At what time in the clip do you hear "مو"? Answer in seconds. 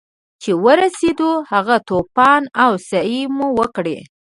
3.35-3.47